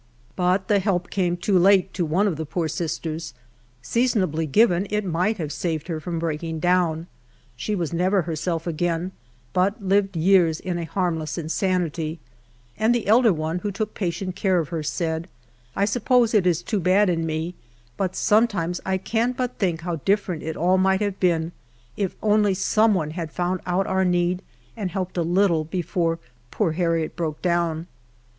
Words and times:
But 0.35 0.67
the 0.67 0.79
help 0.79 1.11
came 1.11 1.37
too 1.37 1.59
late 1.59 1.93
to 1.93 2.03
one 2.07 2.27
of 2.27 2.33
tiie 2.39 2.49
poor 2.49 2.67
sisters; 2.67 3.35
seasonably 3.83 4.47
given, 4.47 4.87
it 4.89 5.05
might 5.05 5.37
have 5.37 5.51
saved 5.51 5.89
her 5.89 5.99
from 5.99 6.17
breaking 6.17 6.59
dc>wn. 6.59 7.05
She 7.55 7.75
was 7.75 7.93
never 7.93 8.23
herself 8.23 8.65
again, 8.65 9.11
but 9.53 9.83
lived 9.83 10.17
years 10.17 10.59
in 10.59 10.79
a 10.79 10.85
harmless 10.85 11.37
insanity, 11.37 12.19
and 12.79 12.95
the 12.95 13.05
elder 13.05 13.31
one, 13.31 13.59
who 13.59 13.71
took 13.71 13.93
patient 13.93 14.35
care 14.35 14.57
of 14.57 14.69
her, 14.69 14.81
said, 14.81 15.27
'* 15.51 15.73
1 15.73 15.85
suppose 15.85 16.33
it 16.33 16.47
is 16.47 16.63
too 16.63 16.79
bad 16.79 17.07
in 17.07 17.23
me, 17.23 17.53
but 17.95 18.15
sometimes 18.15 18.81
I 18.83 18.97
can 18.97 19.33
but 19.33 19.59
think 19.59 19.81
how 19.81 19.97
different 19.97 20.41
it 20.41 20.57
all 20.57 20.79
miiiht 20.79 21.01
have 21.01 21.19
been 21.19 21.51
if 21.95 22.19
onlv 22.21 22.55
some 22.57 22.95
one 22.95 23.11
had 23.11 23.31
found 23.31 23.61
out 23.67 23.85
our 23.85 24.03
need 24.03 24.41
and 24.75 24.89
helped 24.89 25.15
a 25.17 25.21
little 25.21 25.63
before 25.63 26.17
poor 26.49 26.71
Harriet 26.71 27.15
broke 27.15 27.43
down." 27.43 27.85